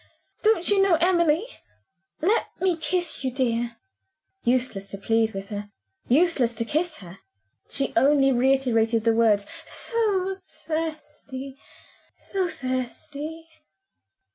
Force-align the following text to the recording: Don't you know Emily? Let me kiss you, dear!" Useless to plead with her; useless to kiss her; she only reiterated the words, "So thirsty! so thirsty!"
Don't 0.41 0.67
you 0.71 0.81
know 0.81 0.95
Emily? 0.95 1.45
Let 2.21 2.47
me 2.59 2.75
kiss 2.75 3.23
you, 3.23 3.29
dear!" 3.29 3.77
Useless 4.43 4.89
to 4.89 4.97
plead 4.97 5.35
with 5.35 5.49
her; 5.49 5.69
useless 6.07 6.55
to 6.55 6.65
kiss 6.65 6.97
her; 7.01 7.19
she 7.69 7.93
only 7.95 8.31
reiterated 8.31 9.03
the 9.03 9.13
words, 9.13 9.45
"So 9.63 10.37
thirsty! 10.43 11.55
so 12.17 12.47
thirsty!" 12.47 13.47